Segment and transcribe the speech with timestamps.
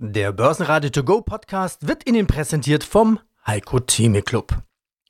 [0.00, 4.62] Der Börsenradio To Go Podcast wird Ihnen präsentiert vom Heiko Theme Club.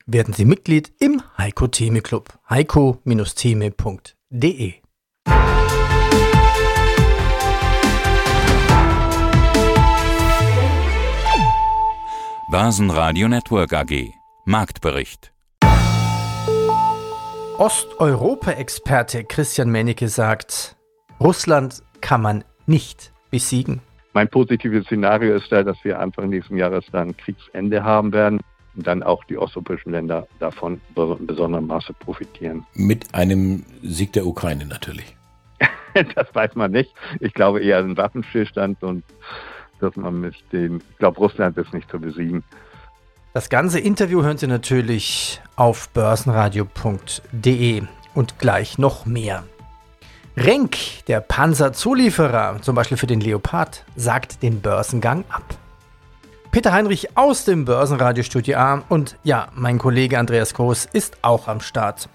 [0.07, 2.33] Werden Sie Mitglied im Heiko Theme Club.
[2.49, 4.73] heiko-theme.de
[12.51, 14.15] Börsenradio Network AG
[14.47, 15.35] Marktbericht
[17.59, 20.77] Osteuropa-Experte Christian Mennecke sagt,
[21.21, 23.83] Russland kann man nicht besiegen.
[24.15, 28.41] Mein positives Szenario ist da, dass wir Anfang nächsten Jahres dann Kriegsende haben werden
[28.75, 32.65] und dann auch die osteuropäischen Länder davon in besonderem Maße profitieren.
[32.75, 35.17] Mit einem Sieg der Ukraine natürlich.
[36.15, 36.93] das weiß man nicht.
[37.21, 39.05] Ich glaube eher ein Waffenstillstand und
[39.81, 42.43] dass man mit dem, ich glaube, Russland ist nicht zu besiegen.
[43.35, 47.83] Das ganze Interview hören Sie natürlich auf börsenradio.de
[48.15, 49.45] und gleich noch mehr.
[50.41, 50.77] Renk,
[51.09, 55.43] der Panzerzulieferer, zum Beispiel für den Leopard, sagt den Börsengang ab.
[56.53, 61.61] Peter Heinrich aus dem Börsenradiostudio A und ja, mein Kollege Andreas Groß ist auch am
[61.61, 62.09] Start.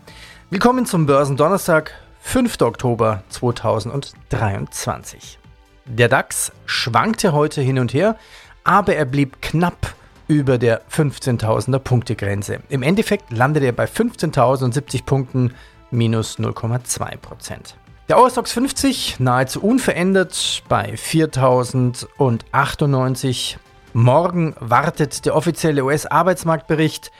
[0.49, 2.61] Willkommen zum Börsendonnerstag, 5.
[2.61, 5.37] Oktober 2023.
[5.83, 8.15] Der DAX schwankte heute hin und her,
[8.63, 9.95] aber er blieb knapp
[10.29, 12.59] über der 15.000er Punktegrenze.
[12.69, 15.53] Im Endeffekt landete er bei 15.070 Punkten
[15.91, 17.75] minus 0,2 Prozent.
[18.09, 23.55] Der Eurostox 50 nahezu unverändert bei 4.098.
[23.93, 27.13] Morgen wartet der offizielle US-Arbeitsmarktbericht.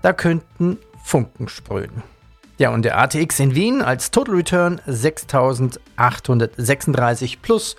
[0.00, 2.04] Da könnten Funken sprühen.
[2.56, 7.74] Ja, und der ATX in Wien als Total Return 6.836 plus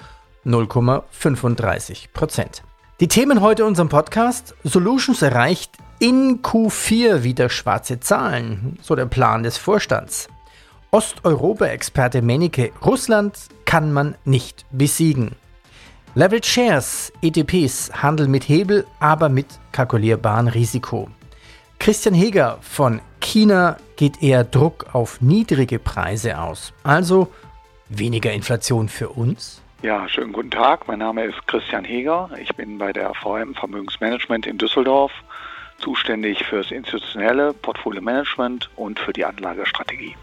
[0.45, 2.63] 0,35 Prozent.
[2.99, 4.53] Die Themen heute in unserem Podcast.
[4.65, 10.27] Solutions erreicht in Q4 wieder schwarze Zahlen, so der Plan des Vorstands.
[10.91, 15.35] Osteuropa-Experte Mennike, Russland kann man nicht besiegen.
[16.15, 21.07] Leverage Shares, ETPs, handeln mit Hebel, aber mit kalkulierbarem Risiko.
[21.77, 26.73] Christian Heger von China geht eher Druck auf niedrige Preise aus.
[26.81, 27.31] Also
[27.89, 29.61] weniger Inflation für uns?
[29.83, 30.87] Ja, schönen guten Tag.
[30.87, 32.31] Mein Name ist Christian Heger.
[32.41, 35.11] Ich bin bei der VM Vermögensmanagement in Düsseldorf
[35.77, 40.15] zuständig fürs institutionelle Portfolio Management und für die Anlagestrategie.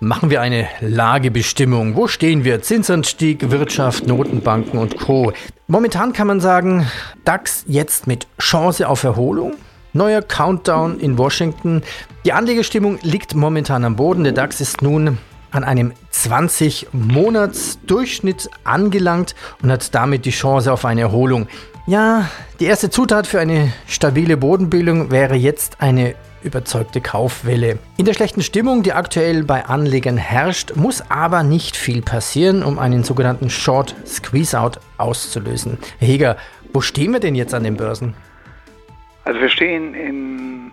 [0.00, 1.96] Machen wir eine Lagebestimmung.
[1.96, 2.60] Wo stehen wir?
[2.60, 5.32] Zinsanstieg, Wirtschaft, Notenbanken und Co.
[5.68, 6.86] Momentan kann man sagen,
[7.24, 9.54] DAX jetzt mit Chance auf Erholung.
[9.94, 11.82] Neuer Countdown in Washington.
[12.26, 14.24] Die Anlegestimmung liegt momentan am Boden.
[14.24, 15.16] Der DAX ist nun
[15.50, 21.48] an einem 20-Monats-Durchschnitt angelangt und hat damit die Chance auf eine Erholung.
[21.86, 22.28] Ja,
[22.60, 27.78] die erste Zutat für eine stabile Bodenbildung wäre jetzt eine überzeugte Kaufwelle.
[27.96, 32.78] In der schlechten Stimmung, die aktuell bei Anlegern herrscht, muss aber nicht viel passieren, um
[32.78, 35.78] einen sogenannten Short Squeeze-Out auszulösen.
[35.98, 36.36] Herr Heger,
[36.72, 38.14] wo stehen wir denn jetzt an den Börsen?
[39.24, 40.72] Also wir stehen in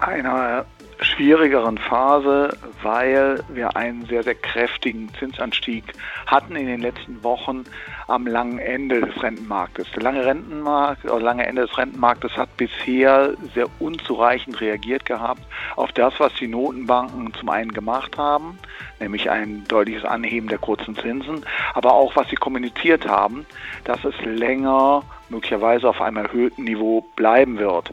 [0.00, 0.64] einer
[1.00, 5.84] schwierigeren Phase, weil wir einen sehr, sehr kräftigen Zinsanstieg
[6.26, 7.64] hatten in den letzten Wochen
[8.08, 9.86] am langen Ende des Rentenmarktes.
[9.92, 15.42] Der lange Rentenmarkt oder lange Ende des Rentenmarktes hat bisher sehr unzureichend reagiert gehabt
[15.74, 18.58] auf das, was die Notenbanken zum einen gemacht haben,
[19.00, 23.44] nämlich ein deutliches Anheben der kurzen Zinsen, aber auch was sie kommuniziert haben,
[23.84, 27.92] dass es länger möglicherweise auf einem erhöhten Niveau bleiben wird.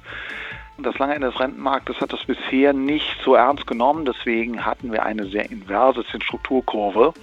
[0.79, 4.05] Das lange Ende des Rentenmarktes hat das bisher nicht so ernst genommen.
[4.05, 7.13] Deswegen hatten wir eine sehr inverse Zinsstrukturkurve.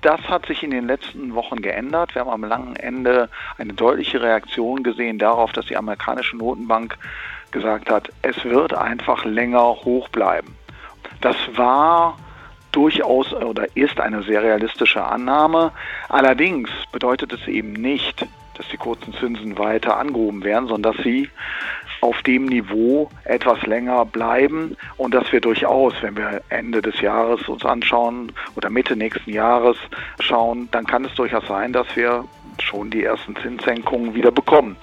[0.00, 2.14] Das hat sich in den letzten Wochen geändert.
[2.14, 3.28] Wir haben am langen Ende
[3.58, 6.96] eine deutliche Reaktion gesehen darauf, dass die amerikanische Notenbank
[7.50, 10.56] gesagt hat, es wird einfach länger hoch bleiben.
[11.20, 12.16] Das war
[12.72, 15.72] durchaus oder ist eine sehr realistische Annahme.
[16.08, 18.26] Allerdings bedeutet es eben nicht,
[18.56, 21.28] dass die kurzen Zinsen weiter angehoben werden, sondern dass sie
[22.00, 27.46] auf dem Niveau etwas länger bleiben und dass wir durchaus, wenn wir Ende des Jahres
[27.48, 29.76] uns anschauen oder Mitte nächsten Jahres
[30.20, 32.24] schauen, dann kann es durchaus sein, dass wir
[32.62, 34.76] schon die ersten Zinssenkungen wieder bekommen.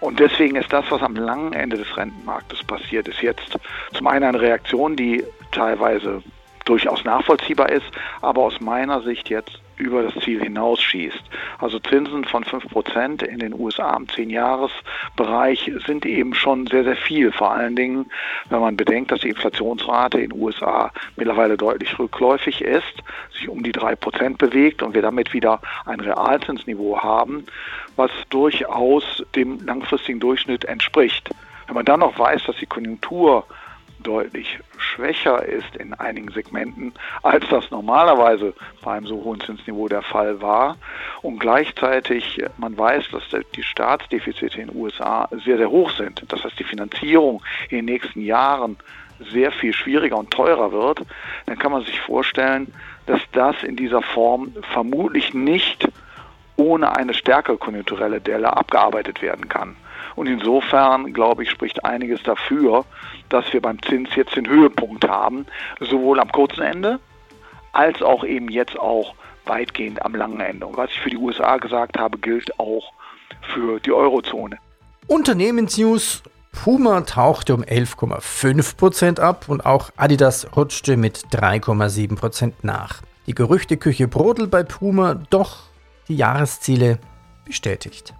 [0.00, 3.58] Und deswegen ist das, was am langen Ende des Rentenmarktes passiert, ist jetzt
[3.92, 6.22] zum einen eine Reaktion, die teilweise
[6.64, 7.86] durchaus nachvollziehbar ist,
[8.20, 11.22] aber aus meiner Sicht jetzt über das Ziel hinausschießt.
[11.58, 17.32] Also Zinsen von 5% in den USA im 10-Jahres-Bereich sind eben schon sehr, sehr viel.
[17.32, 18.06] Vor allen Dingen,
[18.48, 23.02] wenn man bedenkt, dass die Inflationsrate in den USA mittlerweile deutlich rückläufig ist,
[23.32, 27.44] sich um die 3% bewegt und wir damit wieder ein Realzinsniveau haben,
[27.96, 31.30] was durchaus dem langfristigen Durchschnitt entspricht.
[31.66, 33.46] Wenn man dann noch weiß, dass die Konjunktur
[34.02, 40.02] deutlich schwächer ist in einigen Segmenten, als das normalerweise bei einem so hohen Zinsniveau der
[40.02, 40.76] Fall war.
[41.22, 43.22] Und gleichzeitig, man weiß, dass
[43.54, 46.24] die Staatsdefizite in den USA sehr, sehr hoch sind.
[46.28, 48.76] Das heißt, die Finanzierung in den nächsten Jahren
[49.30, 51.02] sehr viel schwieriger und teurer wird,
[51.46, 52.72] dann kann man sich vorstellen,
[53.06, 55.88] dass das in dieser Form vermutlich nicht
[56.56, 59.76] ohne eine stärkere konjunkturelle Delle abgearbeitet werden kann.
[60.16, 62.84] Und insofern, glaube ich, spricht einiges dafür,
[63.28, 65.46] dass wir beim Zins jetzt den Höhepunkt haben,
[65.80, 67.00] sowohl am kurzen Ende
[67.72, 69.14] als auch eben jetzt auch
[69.46, 70.66] weitgehend am langen Ende.
[70.66, 72.92] Und was ich für die USA gesagt habe, gilt auch
[73.54, 74.58] für die Eurozone.
[75.06, 76.22] Unternehmensnews.
[76.52, 83.00] Puma tauchte um 11,5% ab und auch Adidas rutschte mit 3,7% nach.
[83.26, 85.60] Die Gerüchteküche brodelt bei Puma, doch
[86.08, 86.98] die Jahresziele
[87.46, 88.12] bestätigt.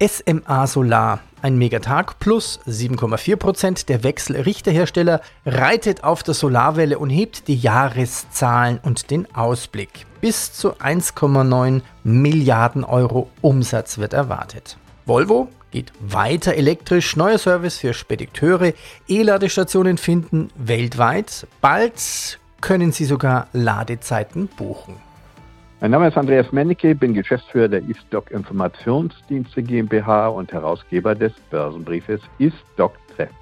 [0.00, 3.86] SMA Solar, ein Megatag plus 7,4%.
[3.86, 10.06] Der Wechselrichterhersteller reitet auf der Solarwelle und hebt die Jahreszahlen und den Ausblick.
[10.20, 14.78] Bis zu 1,9 Milliarden Euro Umsatz wird erwartet.
[15.06, 17.16] Volvo geht weiter elektrisch.
[17.16, 18.72] Neuer Service für Spediteure.
[19.08, 21.46] E-Ladestationen finden weltweit.
[21.60, 24.96] Bald können Sie sogar Ladezeiten buchen.
[25.84, 32.22] Mein Name ist Andreas Mennecke, bin Geschäftsführer der eStock Informationsdienste GmbH und Herausgeber des Börsenbriefes
[32.38, 33.34] eStock Trends.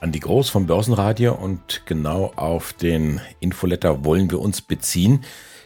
[0.00, 5.22] Andi Groß vom Börsenradio und genau auf den Infoletter wollen wir uns beziehen.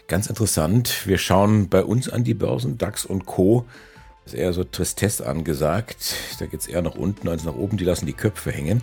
[0.09, 3.65] Ganz interessant, wir schauen bei uns an die Börsen, DAX und Co.
[4.25, 6.17] Das ist eher so Tristesse angesagt.
[6.41, 8.83] Da geht es eher nach unten als nach oben, die lassen die Köpfe hängen.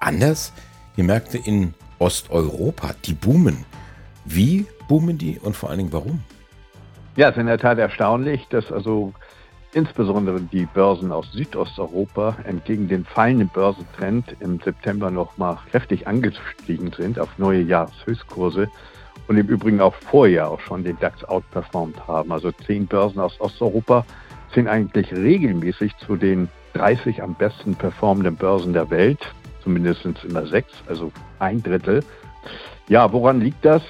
[0.00, 0.52] Anders,
[0.96, 3.64] die Märkte in Osteuropa, die boomen.
[4.24, 6.20] Wie boomen die und vor allen Dingen warum?
[7.16, 9.12] Ja, es ist in der Tat erstaunlich, dass also
[9.72, 17.18] insbesondere die Börsen aus Südosteuropa entgegen den fallenden Börsentrend im September nochmal kräftig angestiegen sind
[17.18, 18.68] auf neue Jahreshöchstkurse
[19.28, 22.32] und im Übrigen auch vorher auch schon den DAX outperformt haben.
[22.32, 24.04] Also zehn Börsen aus Osteuropa
[24.54, 29.20] sind eigentlich regelmäßig zu den 30 am besten performenden Börsen der Welt.
[29.62, 32.04] Zumindest immer sechs, also ein Drittel.
[32.88, 33.82] Ja, woran liegt das?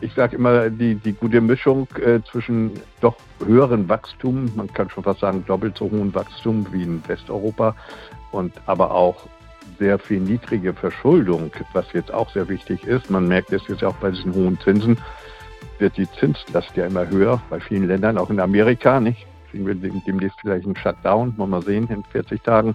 [0.00, 5.04] Ich sage immer, die, die gute Mischung äh, zwischen doch höheren Wachstum, man kann schon
[5.04, 7.74] fast sagen doppelt so hohen Wachstum wie in Westeuropa
[8.32, 9.26] und aber auch
[9.78, 13.10] sehr viel niedrige Verschuldung, was jetzt auch sehr wichtig ist.
[13.10, 14.98] Man merkt es jetzt auch bei diesen hohen Zinsen,
[15.78, 19.26] wird die Zinslast ja immer höher bei vielen Ländern, auch in Amerika, nicht?
[19.50, 22.74] Kriegen wir demnächst vielleicht einen Shutdown, wollen wir sehen, in 40 Tagen.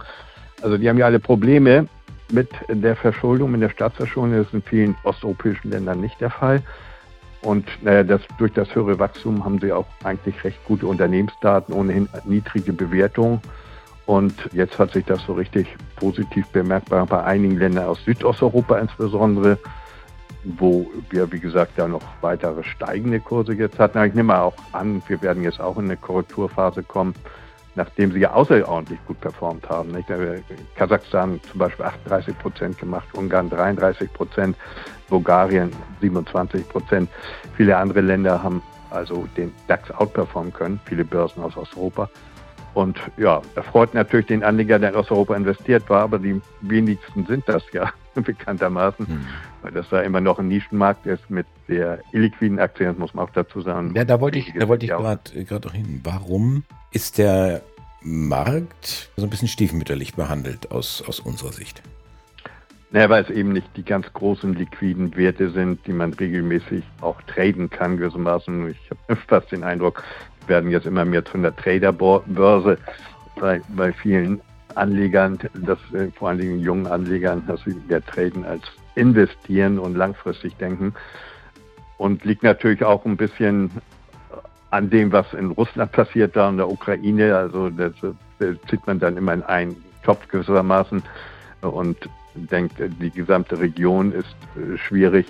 [0.61, 1.87] Also die haben ja alle Probleme
[2.31, 4.37] mit der Verschuldung, mit der Staatsverschuldung.
[4.37, 6.61] Das ist in vielen osteuropäischen Ländern nicht der Fall.
[7.41, 12.09] Und naja, das, durch das höhere Wachstum haben sie auch eigentlich recht gute Unternehmensdaten, ohnehin
[12.25, 13.41] niedrige Bewertungen.
[14.05, 19.57] Und jetzt hat sich das so richtig positiv bemerkbar bei einigen Ländern aus Südosteuropa insbesondere,
[20.43, 24.03] wo wir, wie gesagt, da noch weitere steigende Kurse jetzt hatten.
[24.03, 27.13] ich nehme auch an, wir werden jetzt auch in eine Korrekturphase kommen
[27.79, 29.91] nachdem sie ja außerordentlich gut performt haben.
[29.91, 30.09] Nicht?
[30.75, 34.57] Kasachstan zum Beispiel 38 Prozent gemacht, Ungarn 33 Prozent,
[35.07, 35.71] Bulgarien
[36.01, 37.09] 27 Prozent.
[37.55, 38.61] Viele andere Länder haben
[38.91, 42.09] also den DAX outperformen können, viele Börsen aus Osteuropa.
[42.73, 47.25] Und ja, er freut natürlich den Anleger, der in Osteuropa investiert war, aber die wenigsten
[47.25, 49.25] sind das ja bekanntermaßen, hm.
[49.61, 53.31] weil das da immer noch ein Nischenmarkt ist mit sehr illiquiden Aktien, muss man auch
[53.31, 53.93] dazu sagen.
[53.95, 56.01] Ja, da wollte ich, da wollte ich gerade auch hin.
[56.03, 57.61] Warum ist der
[58.01, 61.81] Markt so ein bisschen stiefmütterlich behandelt aus, aus unserer Sicht?
[62.91, 67.21] Naja, weil es eben nicht die ganz großen liquiden Werte sind, die man regelmäßig auch
[67.23, 68.71] traden kann, gewissermaßen.
[68.71, 70.03] Ich habe fast den Eindruck,
[70.47, 72.77] wir werden jetzt immer mehr von der Traderbörse
[73.39, 74.41] bei, bei vielen
[74.75, 78.63] Anlegern, dass, äh, vor allen Dingen jungen Anlegern, dass sie mehr traden als
[78.95, 80.93] investieren und langfristig denken.
[81.97, 83.69] Und liegt natürlich auch ein bisschen
[84.71, 87.35] an dem, was in Russland passiert da in der Ukraine.
[87.35, 87.93] Also das,
[88.39, 91.03] das zieht man dann immer in einen Topf gewissermaßen
[91.61, 91.97] und
[92.33, 95.25] denkt, die gesamte Region ist äh, schwierig,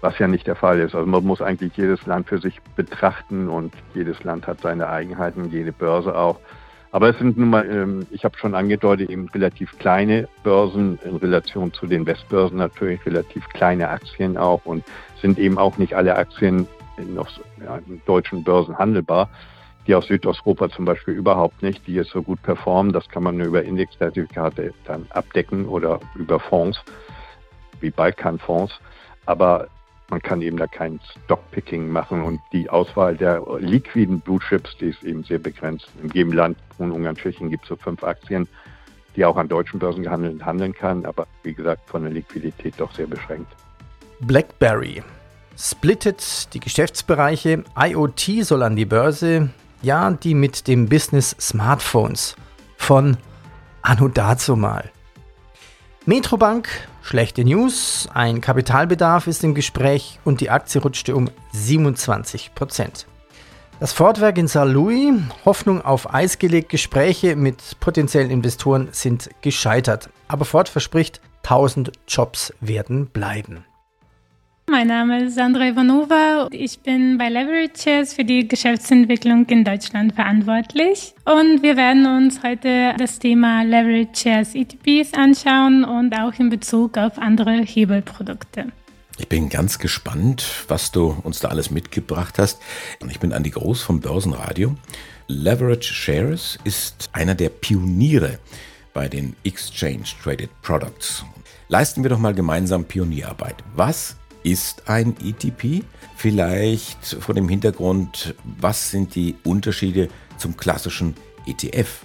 [0.00, 0.94] was ja nicht der Fall ist.
[0.94, 5.50] Also man muss eigentlich jedes Land für sich betrachten und jedes Land hat seine Eigenheiten,
[5.50, 6.38] jede Börse auch.
[6.92, 11.16] Aber es sind nun mal, ähm, ich habe schon angedeutet, eben relativ kleine Börsen in
[11.16, 14.84] Relation zu den Westbörsen natürlich, relativ kleine Aktien auch und
[15.20, 16.66] sind eben auch nicht alle Aktien
[17.04, 17.28] noch
[17.62, 19.28] ja, in deutschen Börsen handelbar,
[19.86, 22.92] die aus Südosteuropa zum Beispiel überhaupt nicht, die jetzt so gut performen.
[22.92, 26.82] Das kann man nur über Indexzertifikate dann abdecken oder über Fonds,
[27.80, 28.80] wie Balkanfonds.
[29.26, 29.68] Aber
[30.08, 34.86] man kann eben da kein Stockpicking machen und die Auswahl der liquiden Blue Chips, die
[34.86, 35.88] ist eben sehr begrenzt.
[36.02, 38.46] In jedem Land, Polen, Ungarn, Tschechien gibt es so fünf Aktien,
[39.16, 42.92] die auch an deutschen Börsen gehandelt handeln kann, aber wie gesagt von der Liquidität doch
[42.92, 43.50] sehr beschränkt.
[44.20, 45.02] BlackBerry
[45.56, 47.64] splittet die Geschäftsbereiche.
[47.78, 49.50] IoT soll an die Börse,
[49.82, 52.36] ja, die mit dem Business Smartphones
[52.76, 53.16] von
[53.82, 54.90] Anno dazu mal.
[56.04, 56.68] Metrobank,
[57.02, 63.06] schlechte News, ein Kapitalbedarf ist im Gespräch und die Aktie rutschte um 27 Prozent.
[63.80, 70.08] Das Fortwerk in Saarlouis, Hoffnung auf Eis gelegt, Gespräche mit potenziellen Investoren sind gescheitert.
[70.28, 73.64] Aber Ford verspricht, 1000 Jobs werden bleiben.
[74.68, 76.48] Mein Name ist Sandra Ivanova.
[76.50, 81.14] Ich bin bei Leverages für die Geschäftsentwicklung in Deutschland verantwortlich.
[81.24, 87.16] Und wir werden uns heute das Thema Leverages ETPs anschauen und auch in Bezug auf
[87.16, 88.72] andere Hebelprodukte.
[89.18, 92.60] Ich bin ganz gespannt, was du uns da alles mitgebracht hast.
[93.08, 94.74] Ich bin Andi Groß vom Börsenradio.
[95.28, 98.40] Leverage Shares ist einer der Pioniere
[98.92, 101.24] bei den Exchange Traded Products.
[101.68, 103.56] Leisten wir doch mal gemeinsam Pionierarbeit.
[103.76, 104.16] Was
[104.46, 105.84] ist ein ETP?
[106.14, 111.14] Vielleicht vor dem Hintergrund, was sind die Unterschiede zum klassischen
[111.46, 112.02] ETF?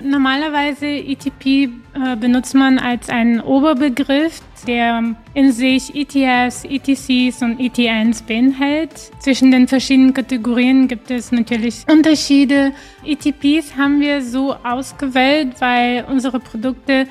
[0.00, 8.22] Normalerweise ETP äh, benutzt man als einen Oberbegriff, der in sich ETFs, ETCs und ETNs
[8.22, 9.12] beinhaltet.
[9.20, 12.72] Zwischen den verschiedenen Kategorien gibt es natürlich Unterschiede.
[13.04, 17.06] ETPs haben wir so ausgewählt, weil unsere Produkte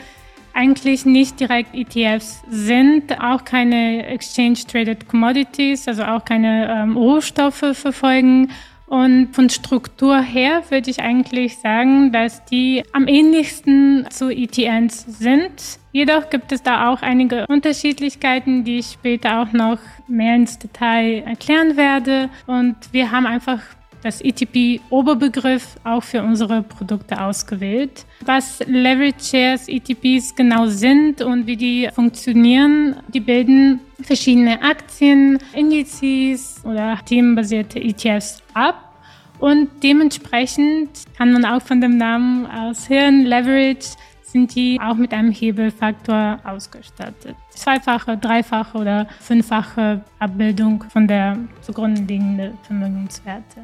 [0.53, 7.73] eigentlich nicht direkt ETFs sind, auch keine Exchange Traded Commodities, also auch keine ähm, Rohstoffe
[7.73, 8.49] verfolgen
[8.91, 15.79] und von Struktur her würde ich eigentlich sagen, dass die am ähnlichsten zu ETNs sind.
[15.93, 19.77] Jedoch gibt es da auch einige Unterschiedlichkeiten, die ich später auch noch
[20.09, 22.29] mehr ins Detail erklären werde.
[22.47, 23.61] Und wir haben einfach
[24.03, 28.05] das ETP-Oberbegriff auch für unsere Produkte ausgewählt.
[28.25, 36.61] Was Leverage Shares ETPs genau sind und wie die funktionieren, die bilden verschiedene Aktien, Indizes
[36.63, 38.87] oder themenbasierte ETFs ab.
[39.39, 43.95] Und dementsprechend kann man auch von dem Namen aus hören, Leverage
[44.31, 47.35] sind die auch mit einem Hebelfaktor ausgestattet.
[47.49, 53.61] Zweifache, dreifache oder fünffache Abbildung von der zugrunde liegenden Vermögenswerte.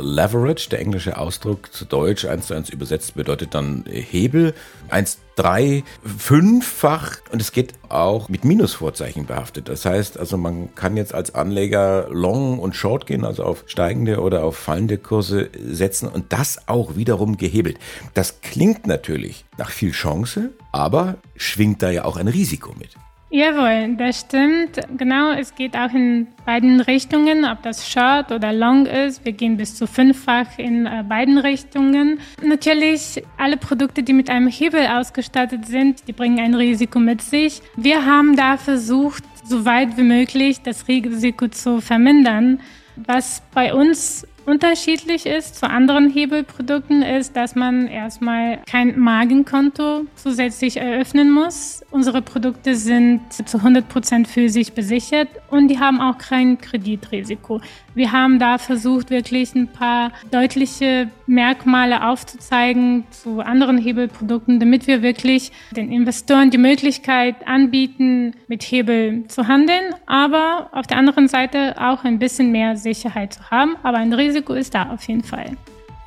[0.00, 4.54] Leverage, der englische Ausdruck zu Deutsch, eins zu eins übersetzt, bedeutet dann Hebel.
[4.88, 7.18] Eins, drei, fünffach.
[7.32, 9.68] Und es geht auch mit Minusvorzeichen behaftet.
[9.68, 14.20] Das heißt, also man kann jetzt als Anleger Long und Short gehen, also auf steigende
[14.20, 17.78] oder auf fallende Kurse setzen und das auch wiederum gehebelt.
[18.14, 22.90] Das klingt natürlich nach viel Chance, aber schwingt da ja auch ein Risiko mit.
[23.32, 24.80] Jawohl, das stimmt.
[24.98, 29.24] Genau, es geht auch in beiden Richtungen, ob das Short oder Long ist.
[29.24, 32.18] Wir gehen bis zu fünffach in äh, beiden Richtungen.
[32.42, 37.62] Natürlich, alle Produkte, die mit einem Hebel ausgestattet sind, die bringen ein Risiko mit sich.
[37.76, 42.58] Wir haben da versucht, so weit wie möglich das Risiko zu vermindern.
[42.96, 50.76] Was bei uns unterschiedlich ist zu anderen Hebelprodukten, ist, dass man erstmal kein Magenkonto zusätzlich
[50.76, 51.82] eröffnen muss.
[51.92, 57.60] Unsere Produkte sind zu 100 Prozent physisch besichert und die haben auch kein Kreditrisiko.
[57.94, 65.02] Wir haben da versucht, wirklich ein paar deutliche Merkmale aufzuzeigen zu anderen Hebelprodukten, damit wir
[65.02, 71.76] wirklich den Investoren die Möglichkeit anbieten, mit Hebel zu handeln, aber auf der anderen Seite
[71.80, 73.76] auch ein bisschen mehr Sicherheit zu haben.
[73.82, 75.56] Aber ein Risiko ist da auf jeden Fall.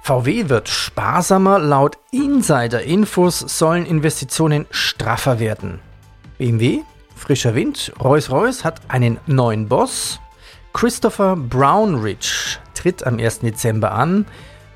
[0.03, 1.59] VW wird sparsamer.
[1.59, 5.79] Laut Insider-Infos sollen Investitionen straffer werden.
[6.37, 6.79] BMW,
[7.15, 10.19] frischer Wind, Rolls-Royce hat einen neuen Boss.
[10.73, 13.39] Christopher Brownridge tritt am 1.
[13.39, 14.25] Dezember an.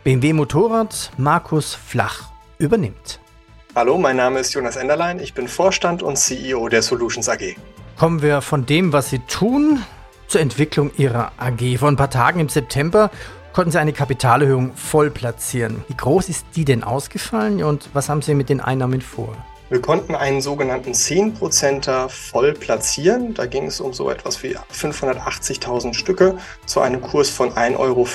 [0.03, 3.19] BMW Motorrad Markus Flach übernimmt.
[3.75, 5.19] Hallo, mein Name ist Jonas Enderlein.
[5.19, 7.55] Ich bin Vorstand und CEO der Solutions AG.
[7.97, 9.83] Kommen wir von dem, was Sie tun,
[10.27, 11.77] zur Entwicklung Ihrer AG.
[11.79, 13.11] Vor ein paar Tagen im September
[13.57, 15.83] konnten Sie eine Kapitalerhöhung voll platzieren.
[15.87, 19.35] Wie groß ist die denn ausgefallen und was haben Sie mit den Einnahmen vor?
[19.69, 23.33] Wir konnten einen sogenannten 10%er voll platzieren.
[23.33, 26.37] Da ging es um so etwas wie 580.000 Stücke
[26.67, 28.07] zu einem Kurs von 1,45 Euro.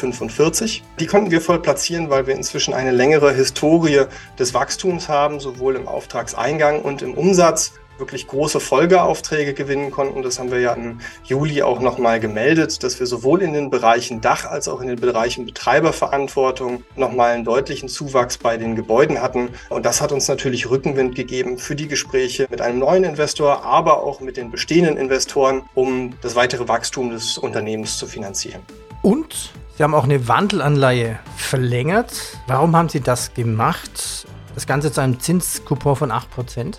[1.01, 4.05] Die konnten wir voll platzieren, weil wir inzwischen eine längere Historie
[4.39, 7.73] des Wachstums haben, sowohl im Auftragseingang und im Umsatz
[8.03, 10.23] wirklich große Folgeaufträge gewinnen konnten.
[10.23, 14.21] Das haben wir ja im Juli auch nochmal gemeldet, dass wir sowohl in den Bereichen
[14.21, 19.51] Dach als auch in den Bereichen Betreiberverantwortung nochmal einen deutlichen Zuwachs bei den Gebäuden hatten.
[19.71, 24.03] Und das hat uns natürlich Rückenwind gegeben für die Gespräche mit einem neuen Investor, aber
[24.03, 28.63] auch mit den bestehenden Investoren, um das weitere Wachstum des Unternehmens zu finanzieren.
[29.03, 32.13] Und Sie haben auch eine Wandelanleihe verlängert.
[32.47, 34.27] Warum haben Sie das gemacht?
[34.55, 36.79] Das Ganze zu einem Zinskupon von 8%.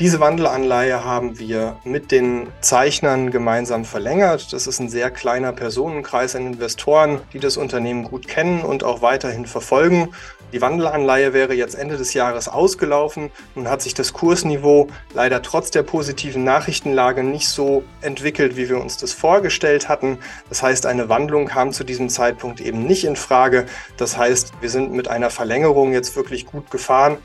[0.00, 4.52] Diese Wandelanleihe haben wir mit den Zeichnern gemeinsam verlängert.
[4.52, 9.02] Das ist ein sehr kleiner Personenkreis an Investoren, die das Unternehmen gut kennen und auch
[9.02, 10.08] weiterhin verfolgen.
[10.52, 13.30] Die Wandelanleihe wäre jetzt Ende des Jahres ausgelaufen.
[13.54, 18.80] Nun hat sich das Kursniveau leider trotz der positiven Nachrichtenlage nicht so entwickelt, wie wir
[18.80, 20.18] uns das vorgestellt hatten.
[20.50, 23.66] Das heißt, eine Wandlung kam zu diesem Zeitpunkt eben nicht in Frage.
[23.96, 27.18] Das heißt, wir sind mit einer Verlängerung jetzt wirklich gut gefahren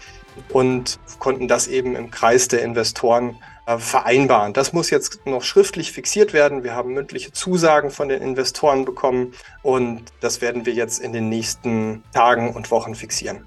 [0.53, 4.53] und konnten das eben im Kreis der Investoren äh, vereinbaren.
[4.53, 6.63] Das muss jetzt noch schriftlich fixiert werden.
[6.63, 11.29] Wir haben mündliche Zusagen von den Investoren bekommen und das werden wir jetzt in den
[11.29, 13.45] nächsten Tagen und Wochen fixieren.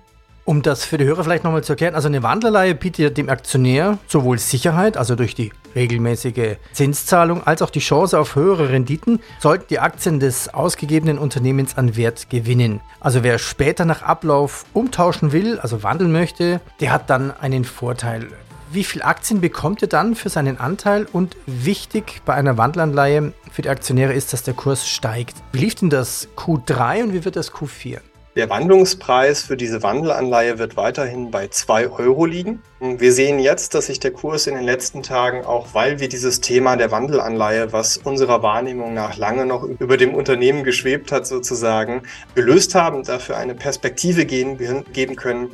[0.51, 3.99] Um das für die Hörer vielleicht nochmal zu erklären, also eine Wandlerleihe bietet dem Aktionär
[4.09, 9.67] sowohl Sicherheit, also durch die regelmäßige Zinszahlung, als auch die Chance auf höhere Renditen, sollten
[9.71, 12.81] die Aktien des ausgegebenen Unternehmens an Wert gewinnen.
[12.99, 18.27] Also wer später nach Ablauf umtauschen will, also wandeln möchte, der hat dann einen Vorteil.
[18.73, 21.07] Wie viel Aktien bekommt er dann für seinen Anteil?
[21.13, 25.37] Und wichtig bei einer Wandelanleihe für die Aktionäre ist, dass der Kurs steigt.
[25.53, 28.01] Wie lief denn das Q3 und wie wird das Q4?
[28.37, 32.63] Der Wandlungspreis für diese Wandelanleihe wird weiterhin bei 2 Euro liegen.
[32.79, 36.41] Wir sehen jetzt, dass sich der Kurs in den letzten Tagen, auch weil wir dieses
[36.41, 42.03] Thema der Wandelanleihe, was unserer Wahrnehmung nach lange noch über dem Unternehmen geschwebt hat, sozusagen,
[42.37, 45.51] gelöst haben, dafür eine Perspektive geben, geben können.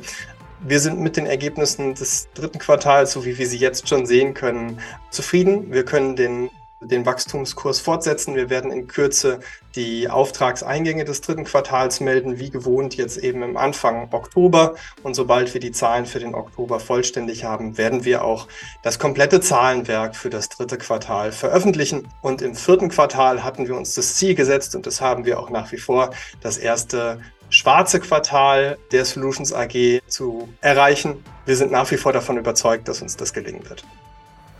[0.59, 4.35] Wir sind mit den Ergebnissen des dritten Quartals, so wie wir sie jetzt schon sehen
[4.35, 4.79] können,
[5.09, 5.73] zufrieden.
[5.73, 8.35] Wir können den den Wachstumskurs fortsetzen.
[8.35, 9.39] Wir werden in Kürze
[9.75, 14.75] die Auftragseingänge des dritten Quartals melden, wie gewohnt jetzt eben im Anfang Oktober.
[15.03, 18.47] Und sobald wir die Zahlen für den Oktober vollständig haben, werden wir auch
[18.83, 22.07] das komplette Zahlenwerk für das dritte Quartal veröffentlichen.
[22.21, 25.49] Und im vierten Quartal hatten wir uns das Ziel gesetzt und das haben wir auch
[25.49, 26.11] nach wie vor,
[26.41, 31.23] das erste schwarze Quartal der Solutions AG zu erreichen.
[31.45, 33.83] Wir sind nach wie vor davon überzeugt, dass uns das gelingen wird.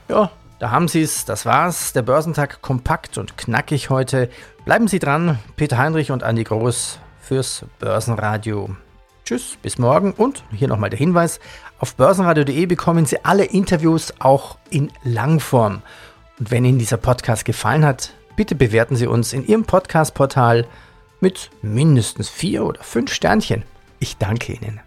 [0.10, 1.94] Ja, da haben Sie es, das war's.
[1.94, 4.30] Der Börsentag kompakt und knackig heute.
[4.66, 8.76] Bleiben Sie dran, Peter Heinrich und Andi Groß fürs Börsenradio.
[9.24, 11.40] Tschüss, bis morgen und hier nochmal der Hinweis:
[11.80, 15.82] Auf börsenradio.de bekommen Sie alle Interviews auch in Langform.
[16.40, 20.66] Und wenn Ihnen dieser Podcast gefallen hat, bitte bewerten Sie uns in Ihrem Podcast-Portal
[21.20, 23.64] mit mindestens vier oder fünf Sternchen.
[24.00, 24.80] Ich danke Ihnen.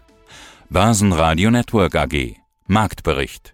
[0.69, 2.35] Börsenradio Network AG
[2.67, 3.53] Marktbericht